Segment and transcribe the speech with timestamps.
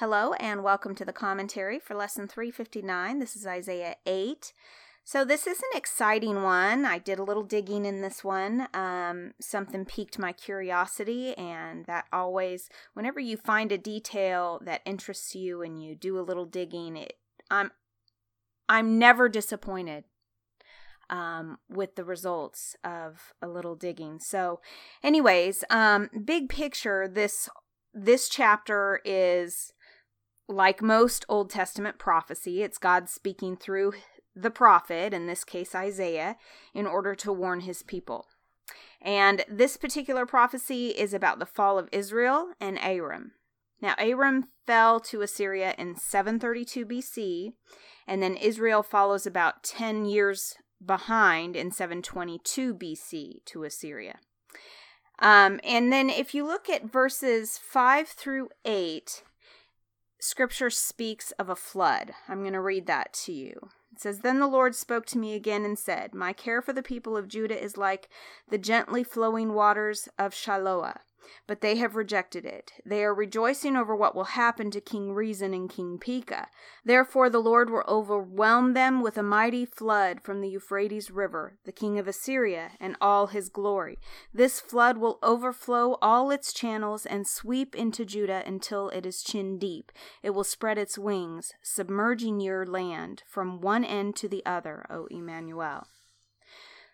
[0.00, 3.18] Hello, and welcome to the commentary for lesson 359.
[3.18, 4.52] This is Isaiah 8.
[5.02, 6.84] So, this is an exciting one.
[6.84, 8.68] I did a little digging in this one.
[8.72, 15.34] Um, something piqued my curiosity, and that always, whenever you find a detail that interests
[15.34, 17.14] you and you do a little digging, it,
[17.50, 17.72] I'm,
[18.68, 20.04] I'm never disappointed
[21.10, 24.20] um, with the results of a little digging.
[24.20, 24.60] So,
[25.02, 27.48] anyways, um, big picture, this
[27.92, 29.72] this chapter is
[30.48, 32.62] like most Old Testament prophecy.
[32.62, 33.92] It's God speaking through
[34.34, 36.36] the prophet, in this case Isaiah,
[36.74, 38.26] in order to warn his people.
[39.00, 43.32] And this particular prophecy is about the fall of Israel and Aram.
[43.80, 47.52] Now, Aram fell to Assyria in 732 BC,
[48.06, 54.18] and then Israel follows about 10 years behind in 722 BC to Assyria.
[55.20, 59.22] Um, and then if you look at verses 5 through 8,
[60.18, 62.12] scripture speaks of a flood.
[62.28, 63.70] I'm going to read that to you.
[63.92, 66.82] It says, Then the Lord spoke to me again and said, My care for the
[66.82, 68.08] people of Judah is like
[68.48, 70.98] the gently flowing waters of Shiloah
[71.46, 72.72] but they have rejected it.
[72.84, 76.48] They are rejoicing over what will happen to King Rezin and King Pekah.
[76.84, 81.72] Therefore, the Lord will overwhelm them with a mighty flood from the Euphrates River, the
[81.72, 83.98] king of Assyria, and all his glory.
[84.32, 89.58] This flood will overflow all its channels and sweep into Judah until it is chin
[89.58, 89.92] deep.
[90.22, 95.06] It will spread its wings, submerging your land from one end to the other, O
[95.10, 95.86] Emmanuel.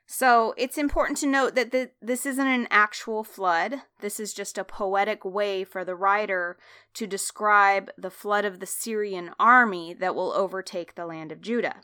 [0.07, 3.83] So it's important to note that the, this isn't an actual flood.
[4.01, 6.59] This is just a poetic way for the writer
[6.95, 11.77] to describe the flood of the Syrian army that will overtake the land of Judah.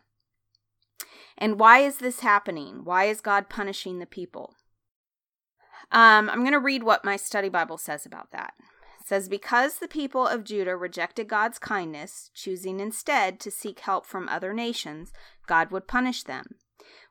[1.39, 2.85] And why is this happening?
[2.85, 4.55] Why is God punishing the people?
[5.91, 8.53] Um, I'm going to read what my study Bible says about that.
[9.01, 14.05] It says, Because the people of Judah rejected God's kindness, choosing instead to seek help
[14.05, 15.11] from other nations,
[15.47, 16.57] God would punish them.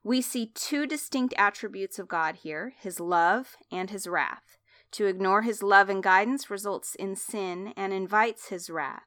[0.03, 4.57] We see two distinct attributes of God here his love and his wrath.
[4.93, 9.03] To ignore his love and guidance results in sin and invites his wrath.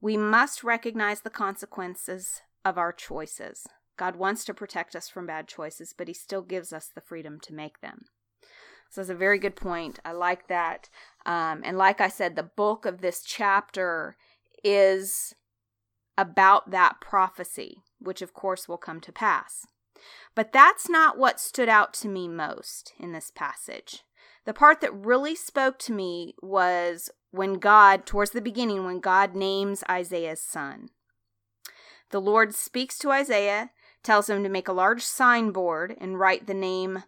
[0.00, 3.66] We must recognize the consequences of our choices.
[3.98, 7.38] God wants to protect us from bad choices, but he still gives us the freedom
[7.40, 8.06] to make them.
[8.90, 10.00] So that's a very good point.
[10.04, 10.88] I like that.
[11.24, 14.16] Um, and like I said, the bulk of this chapter
[14.64, 15.34] is
[16.18, 19.66] about that prophecy, which of course will come to pass.
[20.34, 24.04] But that's not what stood out to me most in this passage.
[24.44, 29.34] The part that really spoke to me was when God, towards the beginning, when God
[29.34, 30.90] names Isaiah's son.
[32.10, 33.70] The Lord speaks to Isaiah,
[34.02, 37.04] tells him to make a large signboard and write the name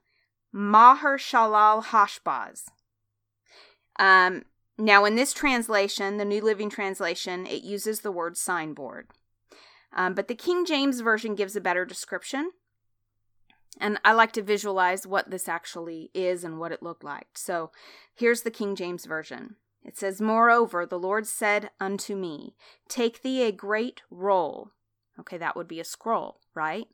[0.53, 2.67] Maher Shalal Hashbaz.
[3.99, 4.45] Um,
[4.79, 9.09] now, in this translation, the New Living Translation, it uses the word signboard.
[9.93, 12.53] Um, but the King James Version gives a better description.
[13.81, 17.29] And I like to visualize what this actually is and what it looked like.
[17.35, 17.71] So
[18.15, 19.57] here's the King James Version.
[19.85, 22.55] It says, Moreover, the Lord said unto me,
[22.89, 24.71] Take thee a great roll.
[25.21, 26.87] Okay, that would be a scroll, right?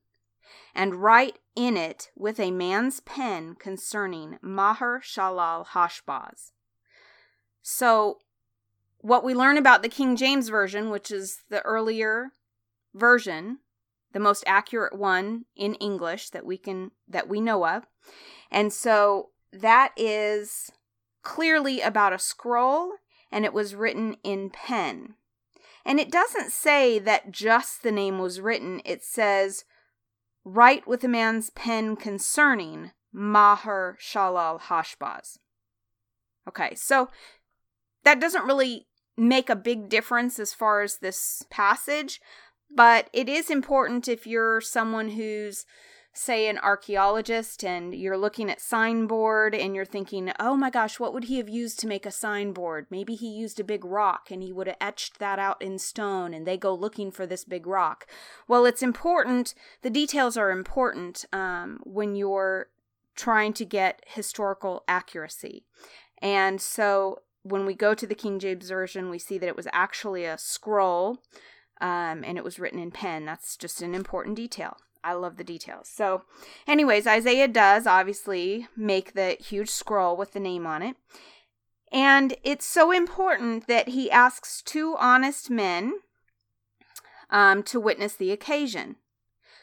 [0.74, 6.50] And write in it with a man's pen concerning Maher Shalal Hashbaz.
[7.62, 8.18] So,
[8.98, 12.32] what we learn about the King James Version, which is the earlier
[12.94, 13.58] version,
[14.12, 17.86] the most accurate one in English that we can that we know of.
[18.50, 20.70] And so that is
[21.22, 22.92] clearly about a scroll
[23.30, 25.14] and it was written in pen.
[25.84, 28.82] And it doesn't say that just the name was written.
[28.84, 29.64] It says
[30.44, 35.38] write with a man's pen concerning Maher Shalal Hashbaz.
[36.48, 37.08] Okay, so
[38.04, 42.20] that doesn't really make a big difference as far as this passage,
[42.74, 45.66] but it is important if you're someone who's,
[46.12, 51.12] say, an archaeologist and you're looking at signboard and you're thinking, oh my gosh, what
[51.12, 52.86] would he have used to make a signboard?
[52.90, 56.32] Maybe he used a big rock and he would have etched that out in stone
[56.32, 58.06] and they go looking for this big rock.
[58.46, 62.68] Well, it's important, the details are important um, when you're
[63.16, 65.64] trying to get historical accuracy.
[66.22, 69.68] And so when we go to the King James Version, we see that it was
[69.72, 71.22] actually a scroll
[71.80, 73.24] um, and it was written in pen.
[73.24, 74.76] That's just an important detail.
[75.02, 75.88] I love the details.
[75.88, 76.24] So,
[76.66, 80.96] anyways, Isaiah does obviously make the huge scroll with the name on it.
[81.92, 85.94] And it's so important that he asks two honest men
[87.30, 88.96] um, to witness the occasion.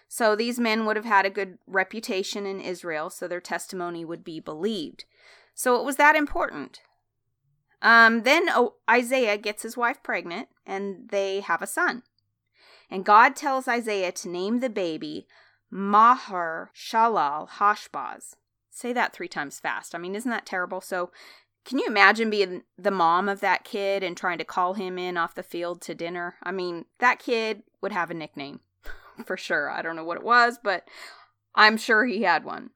[0.08, 4.24] So these men would have had a good reputation in Israel, so their testimony would
[4.24, 5.06] be believed.
[5.54, 6.81] So it was that important.
[7.81, 12.03] Um, then oh, Isaiah gets his wife pregnant and they have a son.
[12.89, 15.27] And God tells Isaiah to name the baby
[15.69, 18.35] Maher Shalal Hashbaz.
[18.69, 19.94] Say that three times fast.
[19.94, 20.81] I mean, isn't that terrible?
[20.81, 21.12] So,
[21.65, 25.18] can you imagine being the mom of that kid and trying to call him in
[25.18, 26.35] off the field to dinner?
[26.41, 28.62] I mean, that kid would have a nickname
[29.25, 29.69] for sure.
[29.69, 30.88] I don't know what it was, but
[31.56, 32.69] I'm sure he had one.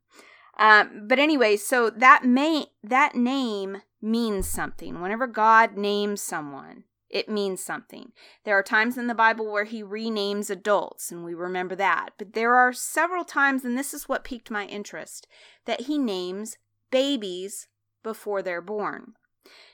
[0.61, 5.01] Um, but anyway, so that may that name means something.
[5.01, 8.11] Whenever God names someone, it means something.
[8.45, 12.11] There are times in the Bible where he renames adults, and we remember that.
[12.19, 15.27] But there are several times, and this is what piqued my interest,
[15.65, 16.57] that he names
[16.91, 17.67] babies
[18.03, 19.13] before they're born.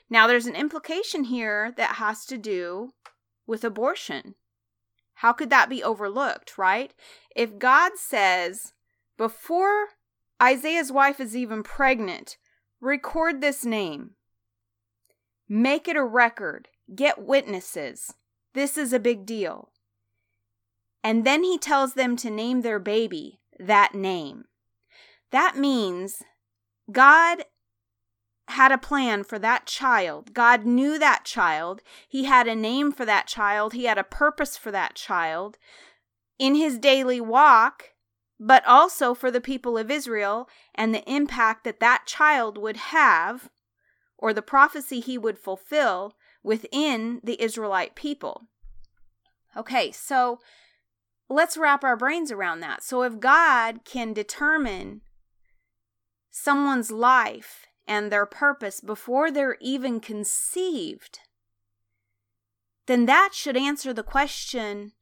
[0.08, 2.94] Now, there's an implication here that has to do
[3.46, 4.36] with abortion.
[5.16, 6.94] How could that be overlooked, right?
[7.36, 8.72] If God says,
[9.18, 9.88] before
[10.42, 12.36] Isaiah's wife is even pregnant,
[12.80, 14.12] record this name,
[15.48, 18.14] make it a record, Get witnesses.
[18.54, 19.70] This is a big deal.
[21.04, 24.44] And then he tells them to name their baby that name.
[25.30, 26.22] That means
[26.90, 27.44] God
[28.48, 30.32] had a plan for that child.
[30.32, 31.82] God knew that child.
[32.08, 33.74] He had a name for that child.
[33.74, 35.58] He had a purpose for that child
[36.38, 37.90] in his daily walk,
[38.38, 43.50] but also for the people of Israel and the impact that that child would have
[44.16, 48.48] or the prophecy he would fulfill within the Israelite people.
[49.56, 50.38] Okay, so
[51.28, 52.82] let's wrap our brains around that.
[52.82, 55.00] So, if God can determine
[56.30, 61.20] someone's life and their purpose before they're even conceived,
[62.86, 64.92] then that should answer the question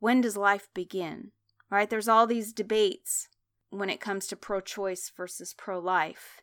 [0.00, 1.32] when does life begin?
[1.70, 1.88] Right?
[1.88, 3.28] There's all these debates
[3.70, 6.42] when it comes to pro choice versus pro life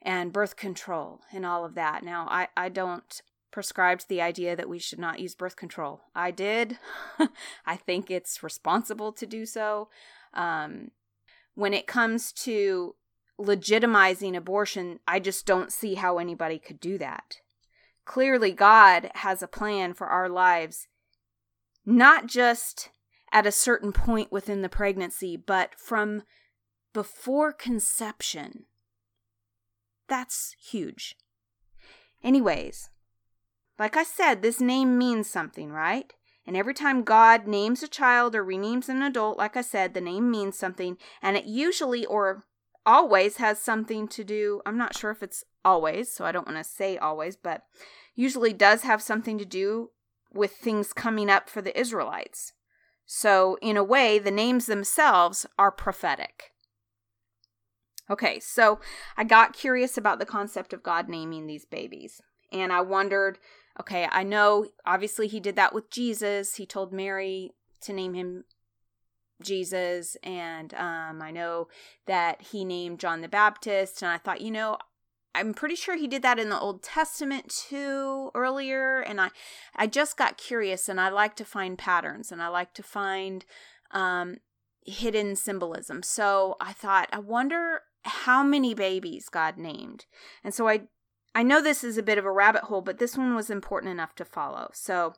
[0.00, 2.04] and birth control and all of that.
[2.04, 6.02] Now, I, I don't prescribe to the idea that we should not use birth control.
[6.14, 6.78] I did.
[7.66, 9.88] I think it's responsible to do so.
[10.34, 10.90] Um,
[11.54, 12.94] when it comes to
[13.38, 17.38] legitimizing abortion, I just don't see how anybody could do that.
[18.04, 20.88] Clearly, God has a plan for our lives,
[21.84, 22.90] not just
[23.32, 26.22] at a certain point within the pregnancy, but from
[26.92, 28.66] before conception.
[30.08, 31.16] That's huge.
[32.22, 32.90] Anyways,
[33.78, 36.12] like I said, this name means something, right?
[36.46, 40.00] And every time God names a child or renames an adult, like I said, the
[40.00, 40.98] name means something.
[41.22, 42.44] And it usually or
[42.84, 44.60] always has something to do.
[44.66, 47.62] I'm not sure if it's always, so I don't want to say always, but
[48.14, 49.90] usually does have something to do
[50.32, 52.52] with things coming up for the Israelites.
[53.14, 56.52] So, in a way, the names themselves are prophetic.
[58.08, 58.80] Okay, so
[59.18, 62.22] I got curious about the concept of God naming these babies.
[62.50, 63.38] And I wondered,
[63.78, 66.54] okay, I know obviously he did that with Jesus.
[66.54, 67.50] He told Mary
[67.82, 68.44] to name him
[69.42, 70.16] Jesus.
[70.22, 71.68] And um, I know
[72.06, 74.00] that he named John the Baptist.
[74.00, 74.78] And I thought, you know,
[75.34, 79.00] I'm pretty sure he did that in the Old Testament too earlier.
[79.00, 79.30] And I,
[79.74, 83.44] I just got curious and I like to find patterns and I like to find
[83.92, 84.38] um,
[84.84, 86.02] hidden symbolism.
[86.02, 90.06] So I thought, I wonder how many babies God named.
[90.42, 90.82] And so I
[91.34, 93.90] I know this is a bit of a rabbit hole, but this one was important
[93.90, 94.68] enough to follow.
[94.74, 95.14] So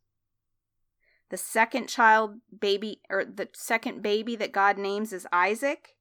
[1.29, 5.95] The second child baby or the second baby that God names is Isaac.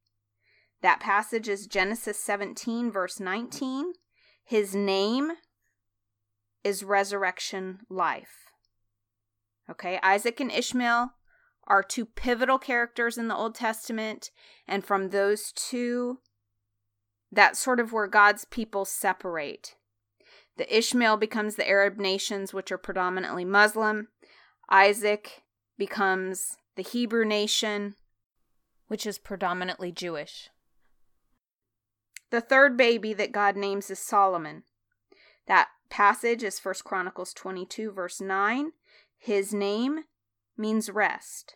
[0.83, 3.93] That passage is Genesis 17 verse 19.
[4.45, 5.33] His name
[6.65, 8.51] is resurrection life.
[9.71, 11.13] Okay, Isaac and Ishmael
[11.67, 14.31] are two pivotal characters in the Old Testament,
[14.67, 16.19] and from those two,
[17.31, 19.77] that's sort of where God's people separate.
[20.61, 24.09] The Ishmael becomes the Arab nations, which are predominantly Muslim.
[24.69, 25.43] Isaac
[25.79, 27.95] becomes the Hebrew nation,
[28.87, 30.51] which is predominantly Jewish.
[32.29, 34.65] The third baby that God names is Solomon.
[35.47, 38.73] That passage is First Chronicles 22 verse 9.
[39.17, 40.01] His name
[40.59, 41.55] means rest.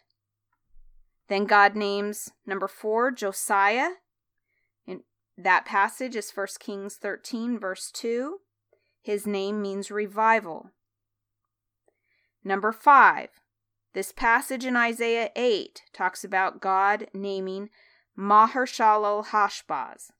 [1.29, 3.97] Then God names number four, Josiah.
[4.87, 5.01] And
[5.37, 8.39] that passage is 1 Kings 13, verse 2.
[9.05, 10.71] His name means revival.
[12.43, 13.29] Number five,
[13.93, 17.69] this passage in Isaiah 8 talks about God naming
[18.17, 20.11] Maher-shalal Hashbaz.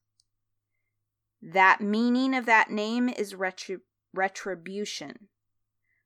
[1.41, 3.81] That meaning of that name is retrib-
[4.13, 5.29] retribution.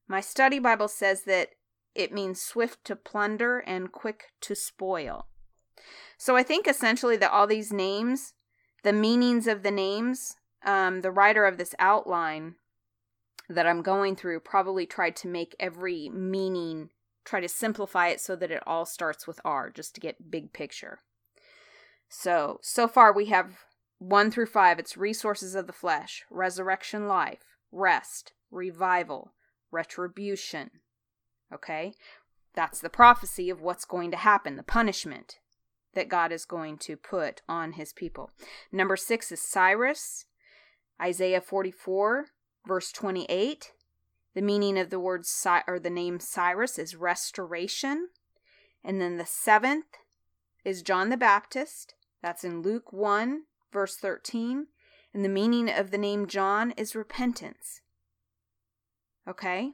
[0.07, 1.49] My study Bible says that
[1.97, 5.27] it means swift to plunder and quick to spoil.
[6.17, 8.35] So I think essentially that all these names,
[8.85, 12.55] the meanings of the names, um, the writer of this outline
[13.49, 16.90] that I'm going through probably tried to make every meaning,
[17.25, 20.52] try to simplify it so that it all starts with R, just to get big
[20.52, 20.99] picture.
[22.09, 23.59] So, so far we have
[23.99, 24.78] 1 through 5.
[24.78, 29.33] It's resources of the flesh, resurrection life, rest, revival,
[29.71, 30.71] retribution.
[31.52, 31.95] Okay?
[32.55, 35.38] That's the prophecy of what's going to happen, the punishment
[35.95, 38.31] that God is going to put on his people.
[38.71, 40.26] Number 6 is Cyrus,
[41.00, 42.26] Isaiah 44,
[42.69, 43.73] verse 28.
[44.35, 45.25] The meaning of the word
[45.67, 48.11] or the name Cyrus is restoration.
[48.85, 49.97] And then the seventh
[50.65, 51.95] is John the Baptist.
[52.23, 54.67] That's in Luke 1, verse 13.
[55.13, 57.81] And the meaning of the name John is repentance.
[59.27, 59.73] Okay?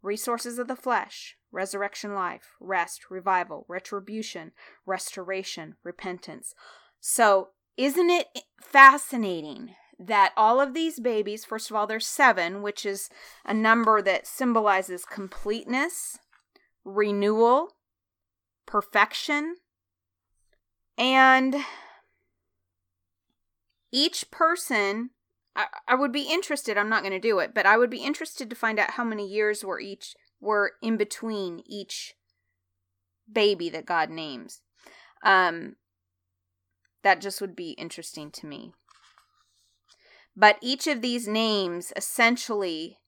[0.00, 4.52] Resources of the flesh, resurrection life, rest, revival, retribution,
[4.86, 6.54] restoration, repentance.
[7.00, 8.28] So, isn't it
[8.60, 13.10] fascinating that all of these babies, first of all, there's seven, which is
[13.44, 16.18] a number that symbolizes completeness,
[16.84, 17.76] renewal,
[18.66, 19.56] perfection,
[20.96, 21.56] and
[23.92, 25.10] each person
[25.56, 28.04] I, I would be interested i'm not going to do it but i would be
[28.04, 32.14] interested to find out how many years were each were in between each
[33.30, 34.62] baby that god names.
[35.22, 35.76] Um
[37.02, 38.72] that just would be interesting to me
[40.38, 42.98] but each of these names essentially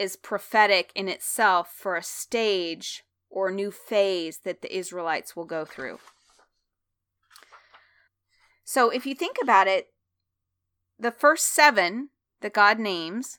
[0.00, 5.64] is prophetic in itself for a stage or new phase that the Israelites will go
[5.64, 6.00] through.
[8.64, 9.90] So if you think about it,
[10.98, 12.08] the first seven
[12.40, 13.38] that God names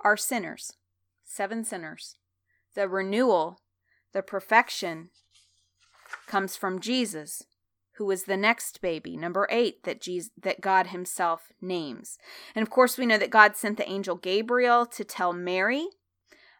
[0.00, 0.74] are sinners,
[1.24, 2.16] seven sinners.
[2.76, 3.60] The renewal,
[4.12, 5.10] the perfection
[6.28, 7.42] comes from Jesus,
[7.98, 12.18] who is the next baby, number eight, that Jesus, that God Himself names.
[12.54, 15.88] And of course, we know that God sent the angel Gabriel to tell Mary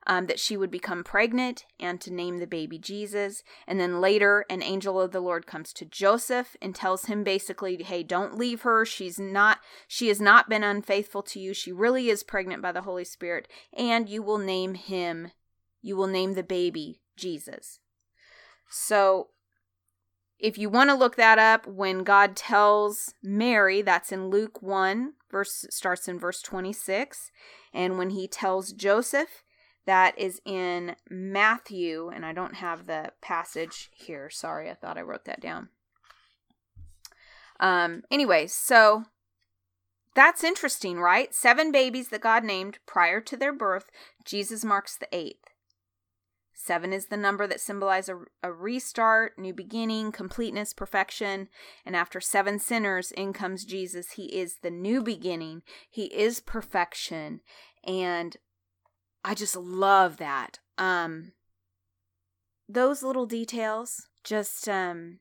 [0.09, 3.43] um, that she would become pregnant and to name the baby Jesus.
[3.67, 7.81] And then later, an angel of the Lord comes to Joseph and tells him basically,
[7.83, 8.85] hey, don't leave her.
[8.85, 11.53] She's not, she has not been unfaithful to you.
[11.53, 13.49] She really is pregnant by the Holy Spirit.
[13.77, 15.31] And you will name him,
[15.83, 17.81] you will name the baby Jesus.
[18.71, 19.29] So
[20.39, 25.15] if you want to look that up, when God tells Mary, that's in Luke 1,
[25.31, 27.31] verse starts in verse 26,
[27.75, 29.43] and when he tells Joseph,
[29.85, 34.31] that is in Matthew, and I don't have the passage here.
[34.31, 35.71] Sorry, I thought I wrote that down.
[37.59, 39.05] Um, anyways, so
[40.15, 41.35] that's interesting, right?
[41.35, 43.91] Seven babies that God named prior to their birth.
[44.25, 45.55] Jesus marks the eighth.
[46.61, 51.49] Seven is the number that symbolizes a, a, restart, new beginning, completeness, perfection.
[51.87, 54.13] And after seven sinners, in comes Jesus.
[54.13, 57.43] He is the new beginning, He is perfection.
[57.87, 58.37] And
[59.25, 60.59] I just love that.
[60.77, 61.33] Um
[62.69, 65.21] those little details just um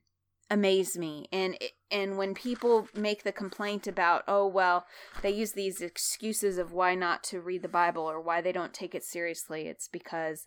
[0.50, 1.56] amaze me and
[1.90, 4.86] and when people make the complaint about oh well
[5.22, 8.72] they use these excuses of why not to read the bible or why they don't
[8.72, 10.46] take it seriously it's because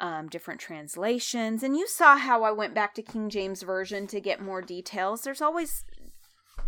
[0.00, 4.20] um, different translations and you saw how i went back to king james version to
[4.20, 5.84] get more details there's always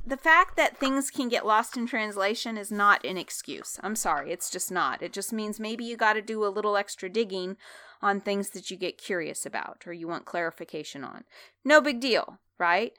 [0.04, 3.78] the fact that things can get lost in translation is not an excuse.
[3.82, 5.00] I'm sorry, it's just not.
[5.00, 7.56] It just means maybe you got to do a little extra digging
[8.00, 11.24] on things that you get curious about or you want clarification on.
[11.64, 12.92] No big deal, right?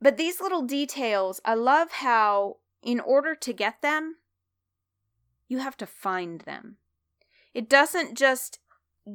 [0.00, 4.16] But these little details, I love how, in order to get them,
[5.48, 6.76] you have to find them.
[7.54, 8.58] It doesn't just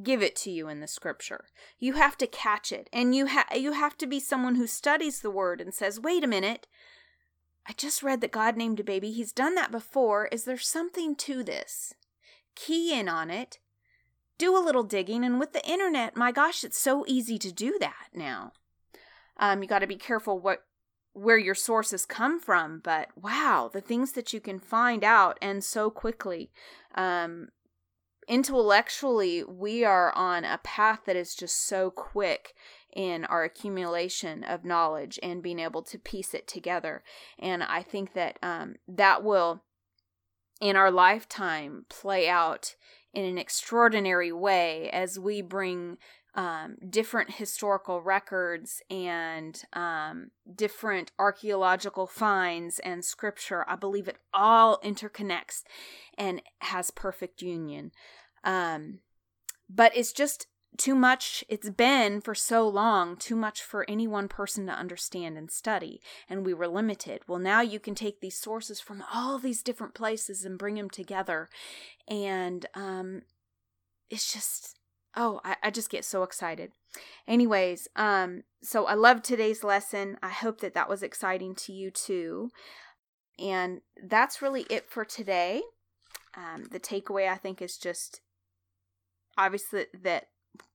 [0.03, 1.45] give it to you in the scripture.
[1.79, 5.21] You have to catch it and you ha- you have to be someone who studies
[5.21, 6.67] the word and says, "Wait a minute.
[7.65, 9.11] I just read that God named a baby.
[9.11, 10.27] He's done that before.
[10.27, 11.93] Is there something to this?"
[12.55, 13.59] Key in on it.
[14.37, 17.77] Do a little digging and with the internet, my gosh, it's so easy to do
[17.79, 18.53] that now.
[19.37, 20.63] Um, you got to be careful what
[21.13, 25.63] where your sources come from, but wow, the things that you can find out and
[25.63, 26.51] so quickly.
[26.95, 27.49] Um,
[28.27, 32.53] intellectually, we are on a path that is just so quick
[32.95, 37.03] in our accumulation of knowledge and being able to piece it together.
[37.37, 39.63] And I think that um, that will,
[40.59, 42.75] in our lifetime, play out
[43.13, 45.97] in an extraordinary way as we bring
[46.35, 53.65] um, different historical records and um, different archaeological finds and scripture.
[53.67, 55.63] I believe it all interconnects
[56.17, 57.91] and has perfect union.
[58.43, 58.99] Um,
[59.69, 60.47] but it's just
[60.77, 61.43] too much.
[61.49, 66.01] It's been for so long too much for any one person to understand and study,
[66.29, 67.21] and we were limited.
[67.27, 70.89] Well, now you can take these sources from all these different places and bring them
[70.89, 71.49] together,
[72.07, 73.23] and um,
[74.09, 74.79] it's just
[75.15, 76.71] oh, I, I just get so excited.
[77.27, 80.17] Anyways, um, so I love today's lesson.
[80.21, 82.49] I hope that that was exciting to you too.
[83.37, 85.61] And that's really it for today.
[86.35, 88.21] Um, the takeaway I think is just
[89.37, 90.25] obviously that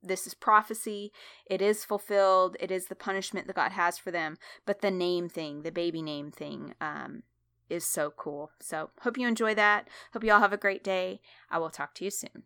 [0.02, 1.12] this is prophecy.
[1.46, 2.56] It is fulfilled.
[2.60, 4.36] It is the punishment that God has for them.
[4.66, 7.22] But the name thing, the baby name thing, um,
[7.70, 8.50] is so cool.
[8.60, 9.88] So hope you enjoy that.
[10.12, 11.20] Hope you all have a great day.
[11.50, 12.44] I will talk to you soon.